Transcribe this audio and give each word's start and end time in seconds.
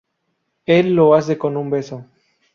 Él 0.65 0.95
lo 0.95 1.13
hace 1.13 1.37
con 1.37 1.55
un 1.55 1.69
beso. 1.69 2.07